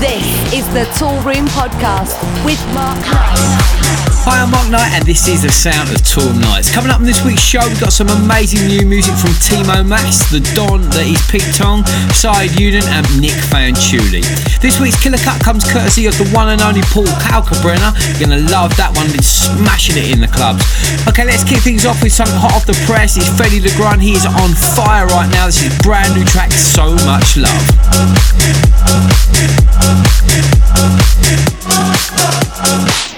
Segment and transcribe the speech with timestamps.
[0.00, 3.38] This is the Toolroom Podcast with Mark Knight.
[4.26, 6.74] Hi, I'm Mark Knight, and this is the sound of Toolroom Knights.
[6.74, 10.26] Coming up on this week's show, we've got some amazing new music from Timo Maas,
[10.34, 14.26] The Don, that is Pete Tong, Saeed Younan, and Nick Fanciulli.
[14.58, 17.94] This week's Killer Cut comes courtesy of the one and only Paul Kalkbrenner.
[18.18, 20.66] You're gonna love that one, been smashing it in the clubs.
[21.06, 23.14] Okay, let's kick things off with something hot off the press.
[23.14, 24.02] It's Fedde Le Grand.
[24.02, 25.46] He is on fire right now.
[25.46, 27.62] This is brand new track, So Much Love
[30.40, 30.98] it, oh,
[31.66, 33.09] oh, oh, oh.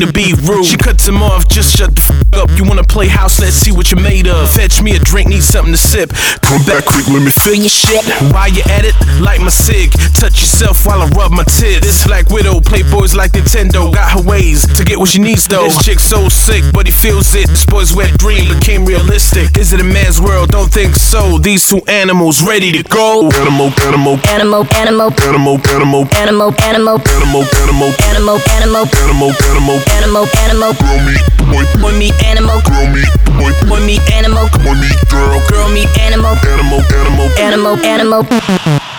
[0.00, 0.64] To be rude.
[0.64, 2.31] She cuts him off, just shut the f
[2.92, 3.02] up.
[3.02, 3.40] Play house?
[3.40, 4.50] Let's see what you're made of.
[4.50, 6.10] Fetch me a drink, need something to sip.
[6.42, 8.04] Come back quick, let me feel your shit.
[8.32, 9.92] While you're at it, light my cig.
[10.14, 11.80] Touch yourself while I rub my tits.
[11.80, 13.92] This Black Widow, playboys like Nintendo.
[13.92, 15.64] Got her ways to get what she needs though.
[15.64, 17.48] This chick so sick, but he feels it.
[17.48, 19.56] This boy's wet dream became realistic.
[19.58, 20.50] Is it a man's world?
[20.50, 21.38] Don't think so.
[21.38, 23.28] These two animals ready to go.
[23.34, 30.26] Animal, animal, animal, animal, animal, animal, animal, animal, animal, animal, animal, animal, animal, animal, animal,
[30.38, 31.16] animal, girl me,
[31.50, 33.02] boy, boy me, animal, girl me,
[33.38, 38.91] boy, boy me, animal, boy me, girl, girl me, animal, animal, animal, animal, animal.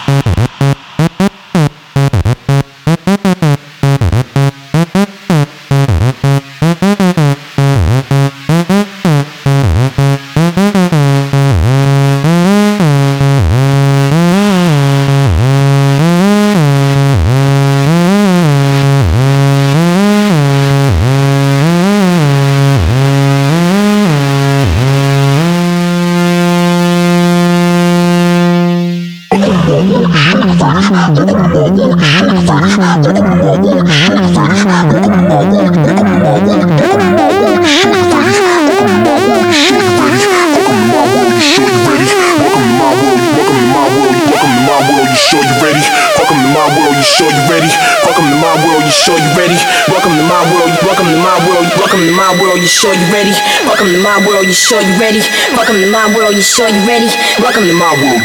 [47.13, 47.69] Sure you ready?
[48.01, 49.53] Welcome to my world, you sure you ready?
[49.85, 52.93] Welcome to my world, you welcome to my world, welcome to my world, you sure
[52.93, 53.33] you ready?
[53.69, 54.45] Welcome to my world.
[54.49, 55.21] You sure you ready?
[55.53, 57.13] Welcome to my world, you sure you ready?
[57.37, 58.17] Welcome to my world.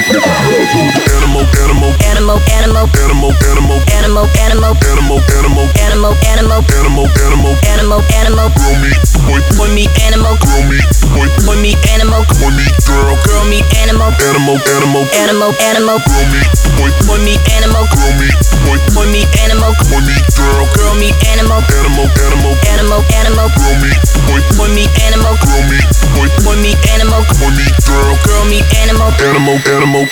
[1.21, 8.01] Animal, animal, animal, animal, animal, animal, animal, animal, animal, animal, animal, animal, animal, animal, animal,
[8.17, 8.91] animal, girl me,
[9.29, 10.81] boy, boy me, animal, girl me,
[11.19, 16.27] boy, boy me, animal, boy me, girl, girl me, animal, animal, animal, animal, animal, girl
[16.31, 16.43] me,
[16.79, 18.31] boy, boy me, animal, girl me,
[18.63, 23.75] boy, boy me, animal, boy me, girl, girl me, animal, animal, animal, animal, animal, girl
[23.83, 23.91] me,
[24.31, 25.79] boy, boy me, animal, girl me,
[26.15, 30.07] boy, boy me, animal, boy me, girl, girl me, animal, animal, animal.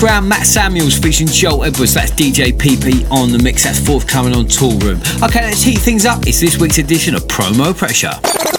[0.00, 1.92] Background, Matt Samuels featuring Joel Edwards.
[1.92, 3.64] That's DJ PP on the mix.
[3.64, 4.96] That's forthcoming on Toolroom.
[5.22, 6.26] Okay, let's heat things up.
[6.26, 8.49] It's this week's edition of Promo Pressure.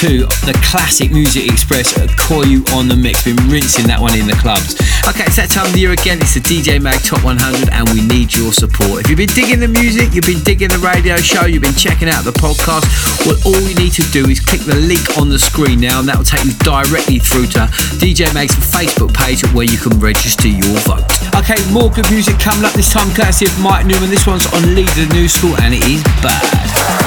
[0.00, 3.20] Express 2, the classic Music Express uh, Koyu on the mix.
[3.20, 4.72] Been rinsing that one in the clubs.
[5.04, 6.16] Okay, it's that time of the year again.
[6.24, 9.04] It's the DJ Mag Top 100, and we need your support.
[9.04, 12.08] If you've been digging the music, you've been digging the radio show, you've been checking
[12.08, 12.88] out the podcast,
[13.28, 16.08] well, all you need to do is click the link on the screen now, and
[16.08, 17.68] that will take you directly through to
[18.00, 21.04] DJ Mag's Facebook page where you can register your vote.
[21.36, 24.08] Okay, more good music coming up this time, of Mike Newman.
[24.08, 26.99] This one's on Lead the New School, and it is bad.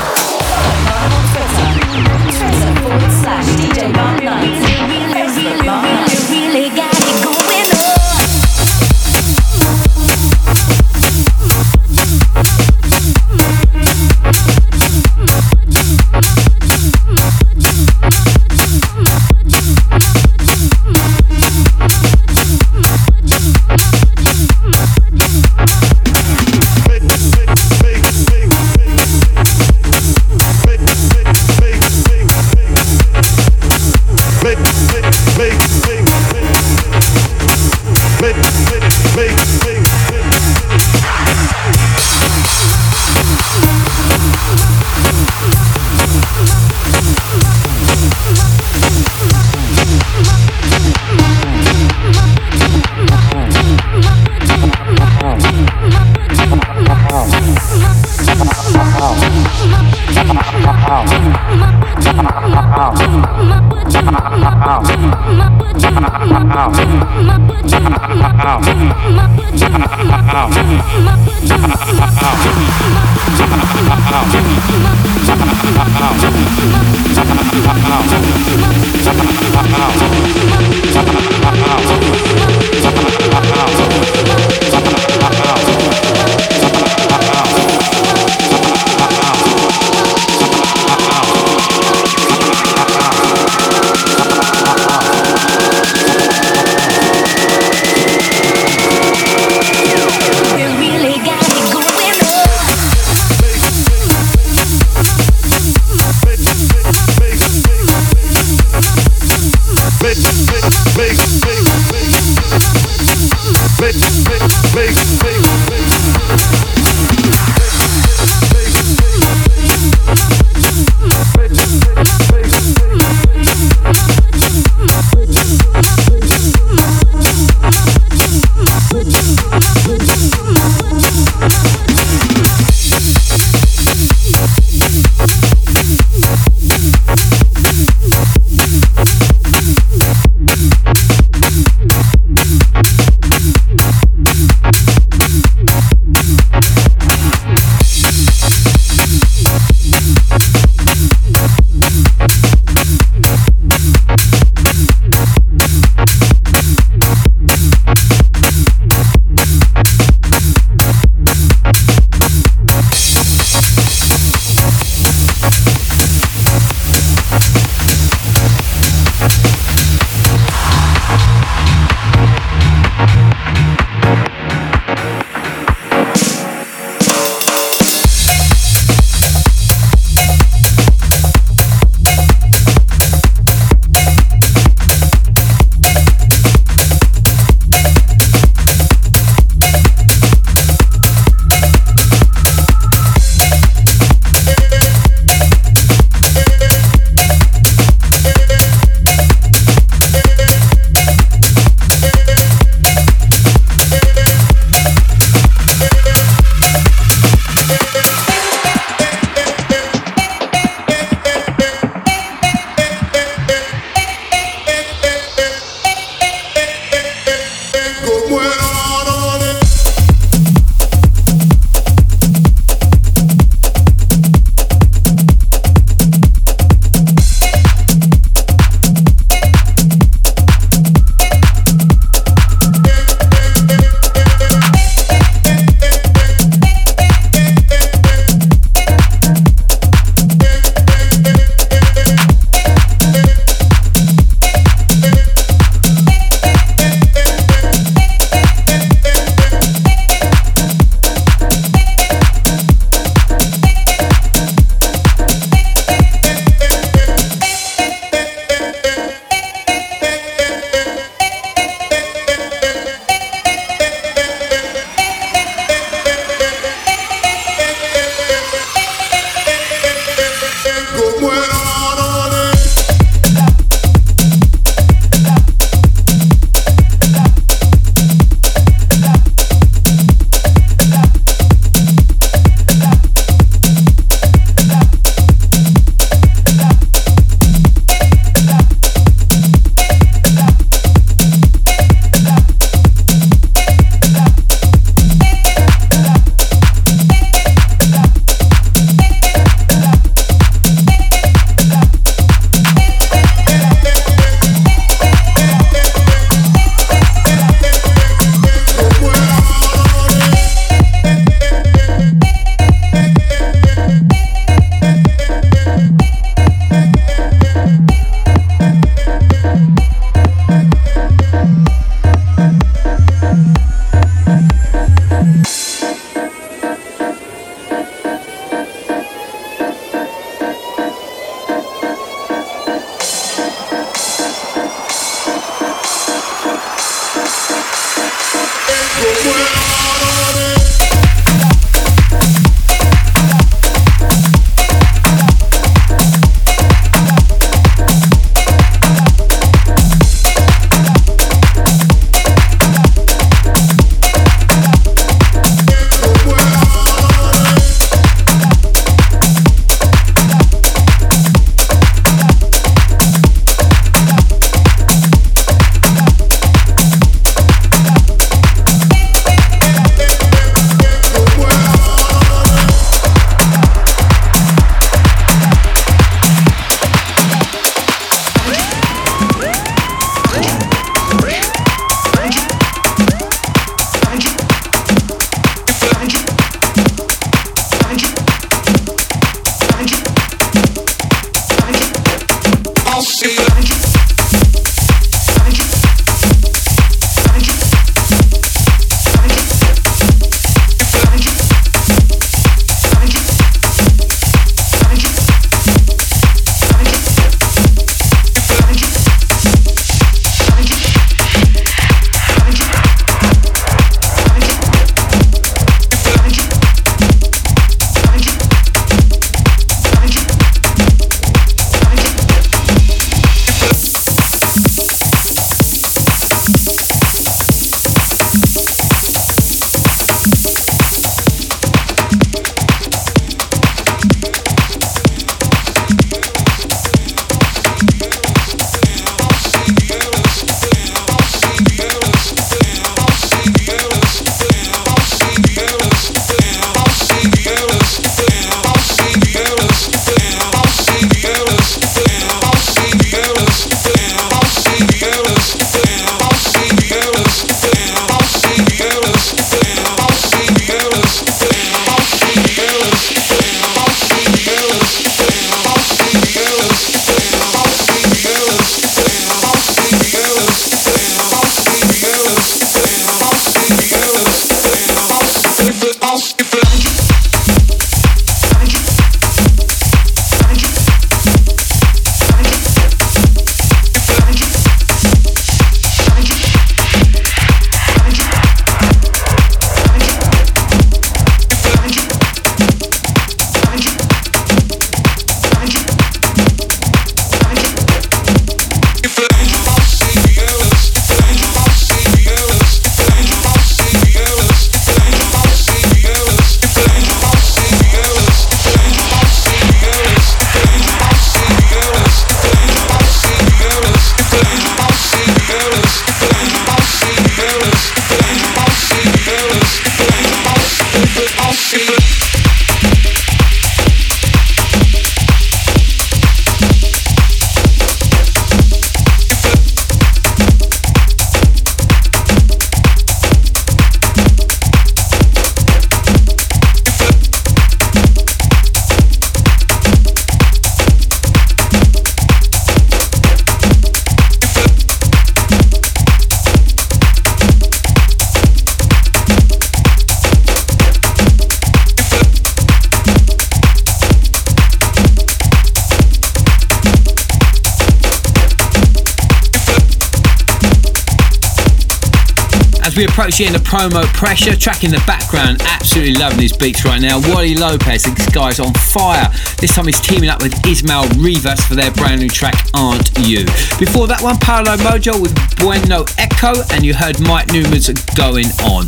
[562.94, 566.56] As we approach the end of promo pressure, track in the background, absolutely loving these
[566.56, 567.20] beats right now.
[567.34, 569.30] Wally Lopez, this guy's on fire.
[569.58, 573.46] This time he's teaming up with Ismael Rivas for their brand new track, Aren't You.
[573.80, 578.86] Before that one, Paolo Mojo with Bueno Echo, and you heard Mike Newman's Going On.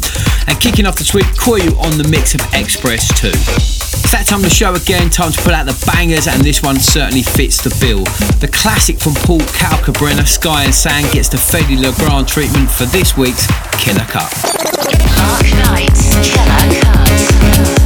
[0.47, 3.84] And kicking off the week, Koyu on the mix of Express 2.
[4.15, 6.79] That time of the show again, time to pull out the bangers, and this one
[6.79, 8.05] certainly fits the bill.
[8.39, 12.85] The classic from Paul Kalkbrenner, Sky and Sand, gets the Fedde Le Grand treatment for
[12.85, 14.31] this week's Killer Cut.
[15.19, 17.84] Mark Knight's Killer Cut.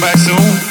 [0.00, 0.67] Myself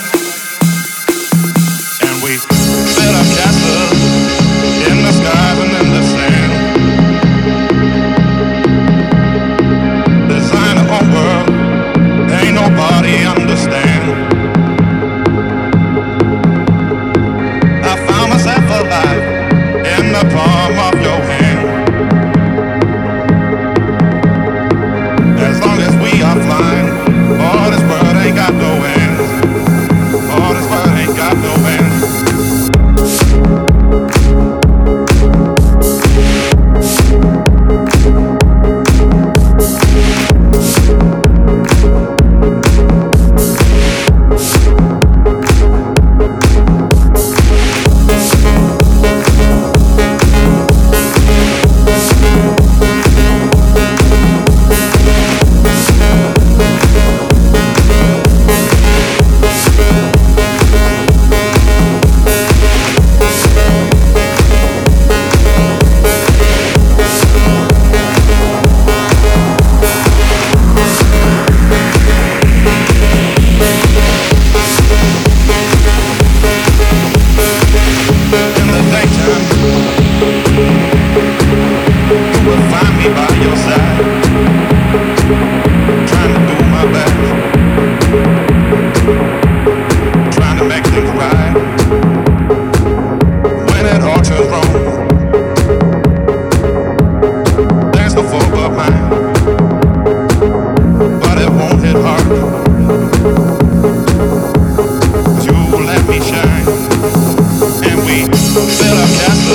[108.65, 109.53] Set I castle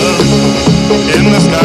[1.18, 1.61] in the sky.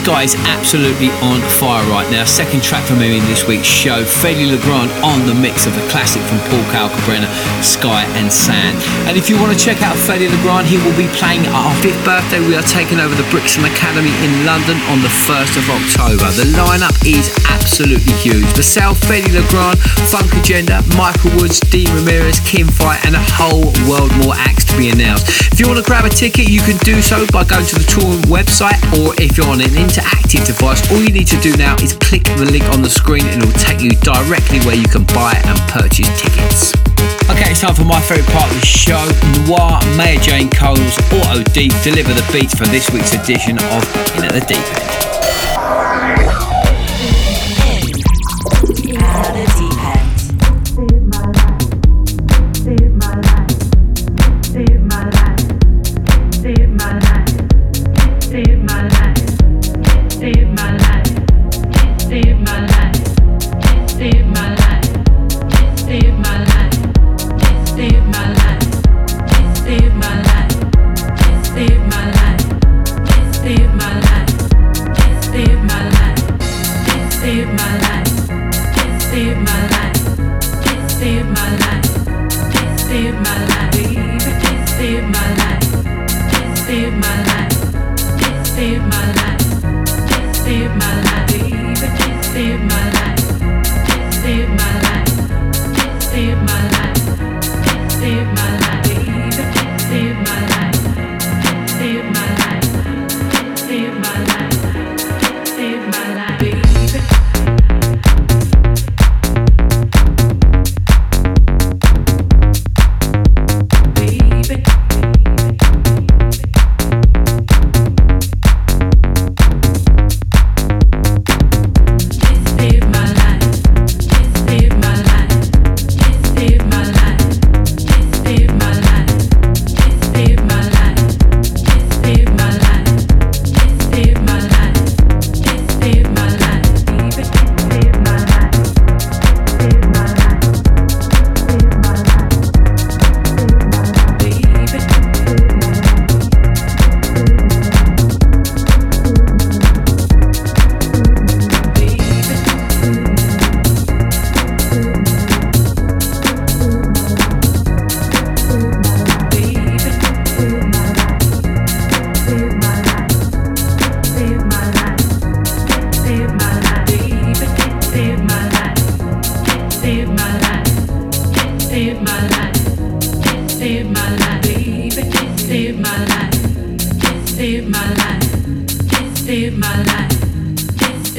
[0.00, 2.24] Guy is absolutely on fire right now.
[2.24, 4.04] Second track from him in this week's show.
[4.04, 7.30] Fedde Le Grand on the mix of a classic from Paul Kalkbrenner,
[7.62, 8.78] Sky and Sand.
[9.08, 11.52] And if you want to check out Fedde Le Grand, he will be playing at
[11.54, 12.40] our fifth birthday.
[12.40, 16.28] We are taking over the Brixton Academy in London on the 1st of October.
[16.36, 18.46] The lineup is absolutely huge.
[18.54, 19.78] The South, Fedde Le Grand,
[20.12, 21.86] Funkagenda, Michael Woods, D.
[21.90, 25.26] Ramirez, Kim Fai, and a whole world more acts to be announced.
[25.52, 27.86] If you want to grab a ticket, you can do so by going to the
[27.88, 31.71] tour website, or if you're on an interactive device, all you need to do now
[31.80, 34.88] is click the link on the screen and it will take you directly where you
[34.88, 36.74] can buy and purchase tickets.
[37.30, 39.00] Okay, it's time for my favourite part of the show.
[39.46, 43.82] Noir, Mayor Jane Coles, Auto Deep deliver the beats for this week's edition of
[44.18, 46.51] In at the Deep End.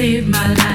[0.04, 0.73] Save my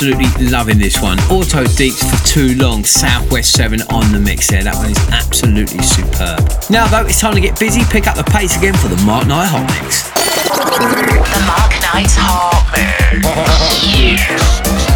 [0.00, 1.18] absolutely loving this one.
[1.28, 4.62] Auto Deeps for too long, Southwest 7 on the mix there.
[4.62, 6.38] That one is absolutely superb.
[6.70, 9.26] Now, though, it's time to get busy, pick up the pace again for the Mark
[9.26, 10.08] Knight Hot Mix.
[10.12, 12.62] The Mark Knight Hot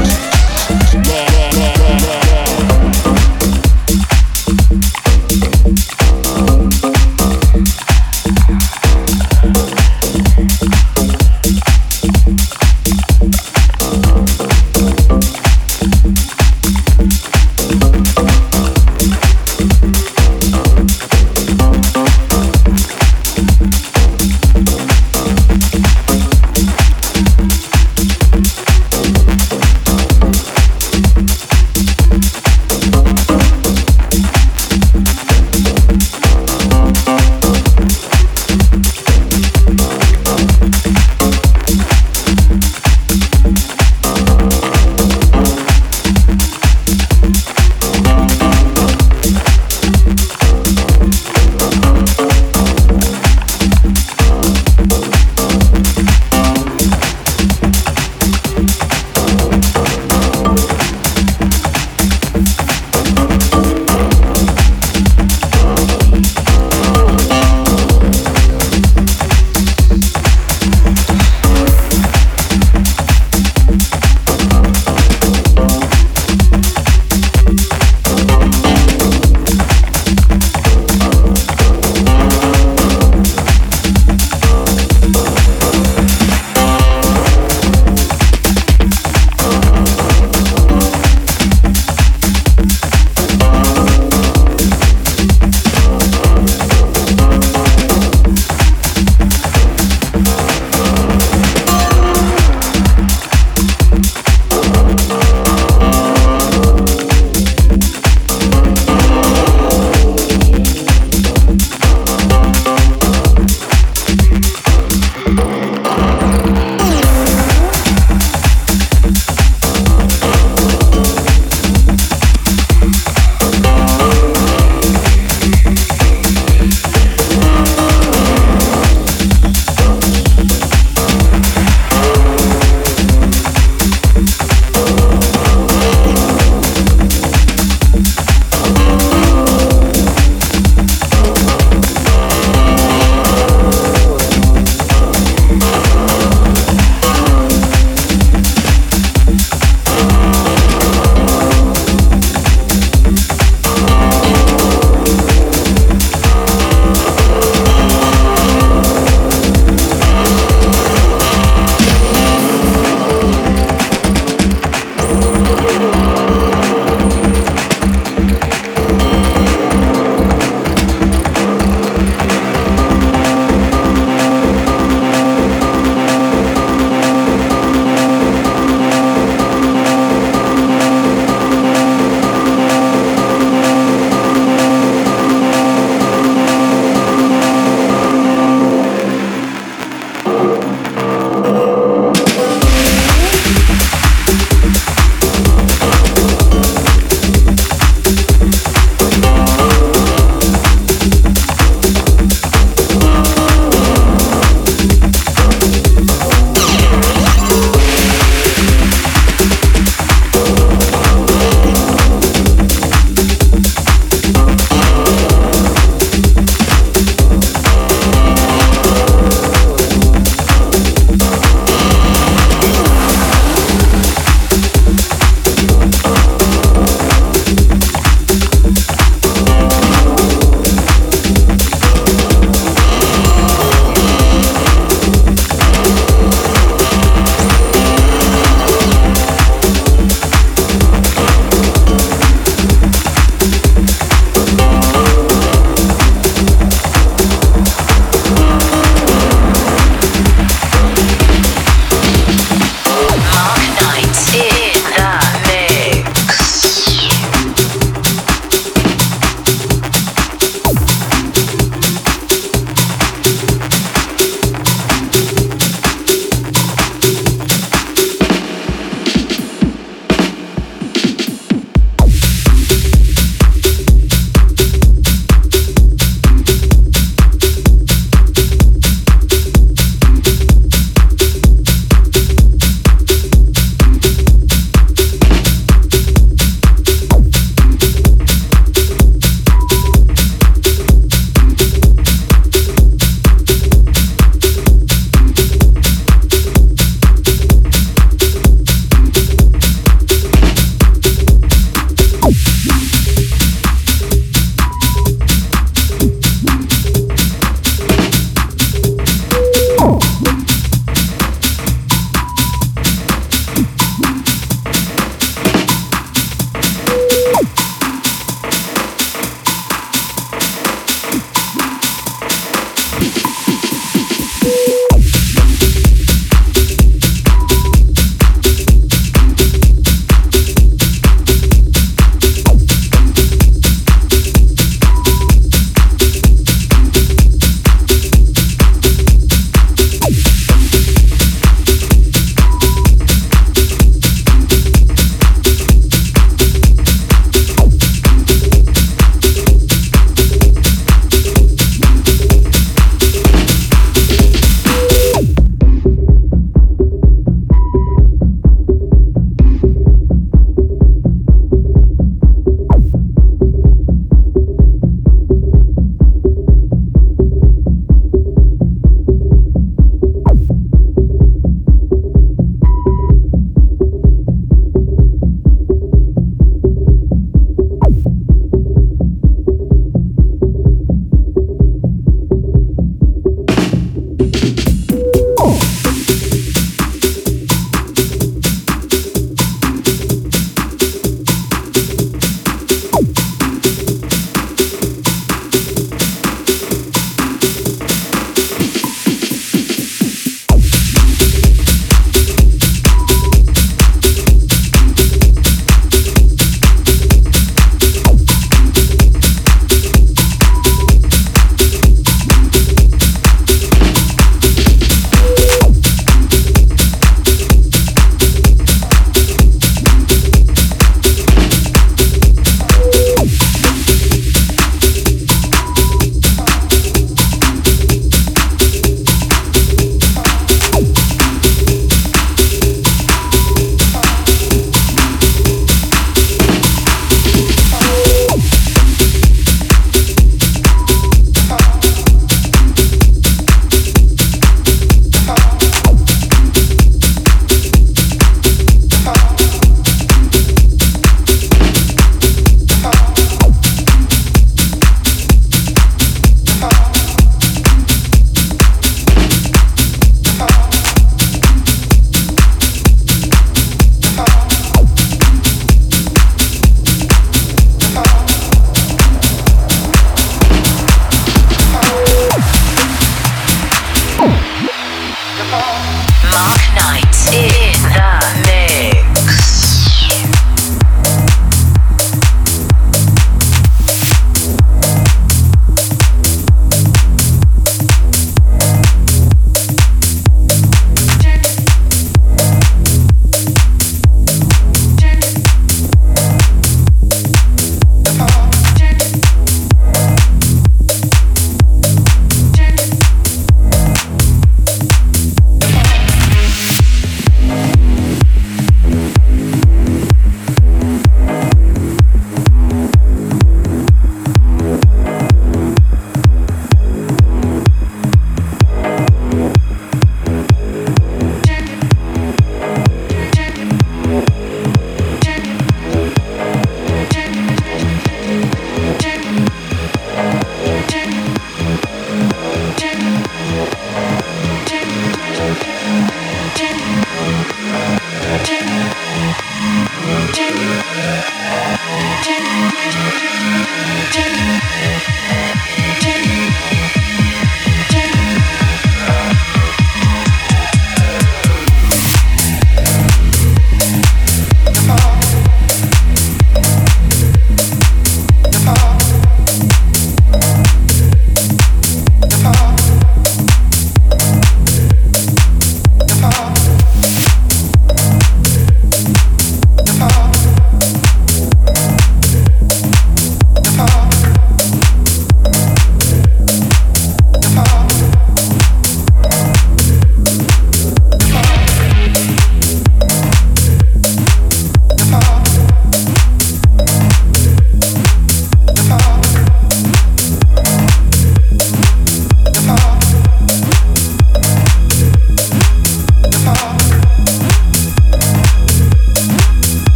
[0.00, 0.22] Mix.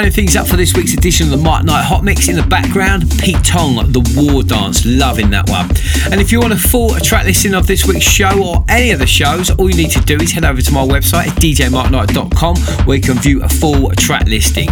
[0.00, 2.42] Rounding things up for this week's edition of the Mark Knight Hot Mix in the
[2.42, 5.68] background, Pete Tong, The War Dance, loving that one.
[6.10, 8.98] And if you want a full track listing of this week's show or any of
[8.98, 12.96] the shows, all you need to do is head over to my website, djmarkknight.com, where
[12.96, 14.70] you can view a full track listing.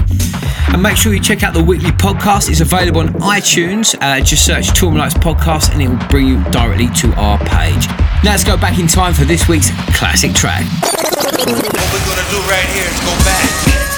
[0.73, 2.49] And make sure you check out the weekly podcast.
[2.49, 3.95] It's available on iTunes.
[4.01, 7.87] Uh, just search Toolroom Podcast and it will bring you directly to our page.
[8.25, 10.65] Now let's go back in time for this week's classic track.
[10.65, 13.98] What we're gonna do right here is go back.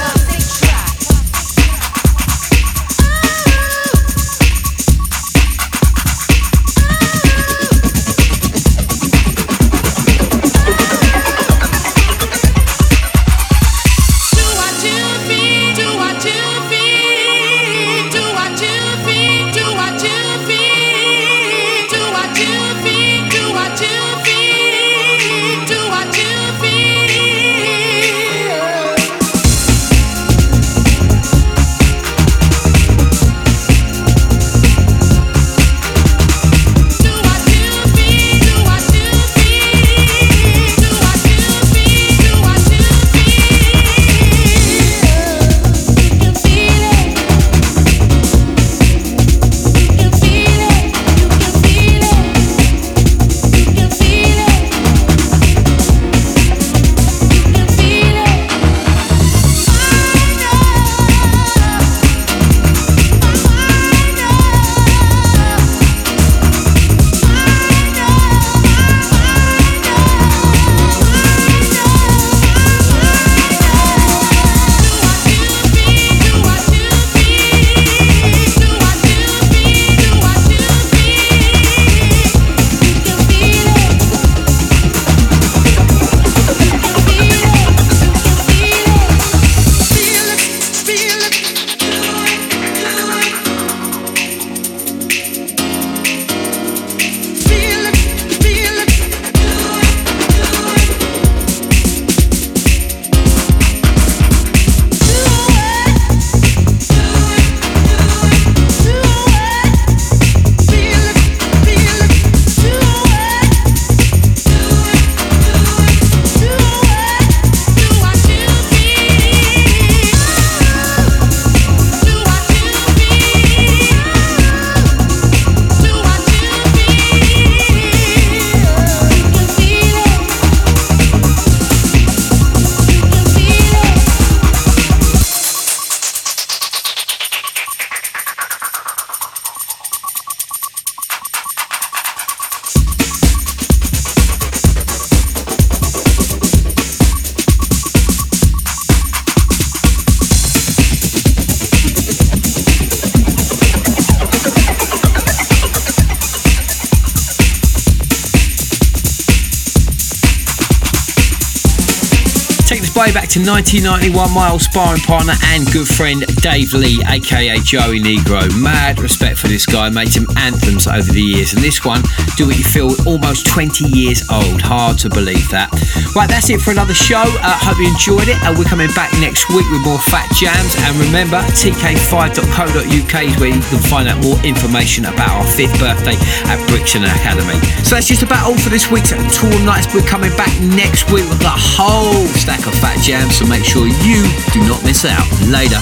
[163.30, 168.42] To 1991, my old sparring partner and good friend Dave Lee, aka Joey Negro.
[168.60, 172.02] Mad respect for this guy, made some anthems over the years, and this one,
[172.36, 174.60] Do What You Feel, almost 20 years old.
[174.60, 175.70] Hard to believe that.
[176.18, 177.22] Right, that's it for another show.
[177.22, 178.34] Uh, hope you enjoyed it.
[178.42, 183.54] Uh, we're coming back next week with more fat jams, and remember, tk5.co.uk is where
[183.54, 186.18] you can find out more information about our fifth birthday
[186.50, 187.62] at Brixton Academy.
[187.86, 189.94] So that's just about all for this week's Toolroom Knights.
[189.94, 193.64] We're coming back next week with a whole stack of fat Fat Jam, so make
[193.64, 195.26] sure you do not miss out.
[195.48, 195.78] Later.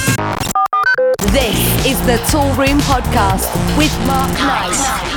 [1.30, 5.07] This is the Toolroom Podcast with Mark Knight.